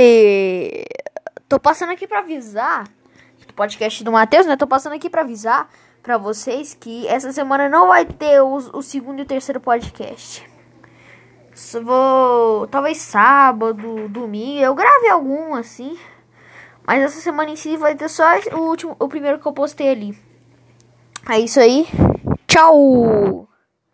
Oi! 0.00 0.82
Tô 1.46 1.60
passando 1.60 1.92
aqui 1.92 2.06
pra 2.06 2.20
avisar. 2.20 2.88
Do 3.46 3.52
podcast 3.52 4.02
do 4.02 4.10
Matheus, 4.10 4.46
né? 4.46 4.56
Tô 4.56 4.66
passando 4.66 4.94
aqui 4.94 5.10
pra 5.10 5.20
avisar 5.20 5.68
pra 6.02 6.16
vocês 6.16 6.72
que 6.72 7.06
essa 7.06 7.30
semana 7.32 7.68
não 7.68 7.88
vai 7.88 8.06
ter 8.06 8.40
o, 8.40 8.54
o 8.54 8.82
segundo 8.82 9.18
e 9.18 9.22
o 9.22 9.26
terceiro 9.26 9.60
podcast. 9.60 10.48
Só 11.54 11.82
vou. 11.82 12.66
Talvez 12.68 12.96
sábado, 12.96 14.08
domingo. 14.08 14.60
Eu 14.60 14.74
grave 14.74 15.10
algum 15.10 15.54
assim. 15.54 15.98
Mas 16.86 17.02
essa 17.02 17.20
semana 17.20 17.50
em 17.50 17.56
si 17.56 17.76
vai 17.76 17.94
ter 17.94 18.08
só 18.08 18.24
o 18.54 18.60
último, 18.60 18.96
o 18.98 19.06
primeiro 19.06 19.38
que 19.38 19.46
eu 19.46 19.52
postei 19.52 19.90
ali. 19.90 20.18
É 21.28 21.38
isso 21.38 21.60
aí. 21.60 21.86
Tchau! 22.46 23.49